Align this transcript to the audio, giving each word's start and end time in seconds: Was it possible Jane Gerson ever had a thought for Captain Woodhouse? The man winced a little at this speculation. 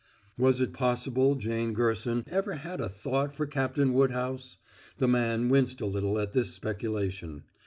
Was 0.35 0.59
it 0.59 0.73
possible 0.73 1.35
Jane 1.35 1.73
Gerson 1.73 2.23
ever 2.27 2.55
had 2.55 2.81
a 2.81 2.89
thought 2.89 3.35
for 3.35 3.45
Captain 3.45 3.93
Woodhouse? 3.93 4.57
The 4.97 5.07
man 5.07 5.47
winced 5.47 5.79
a 5.79 5.85
little 5.85 6.17
at 6.17 6.33
this 6.33 6.51
speculation. 6.55 7.43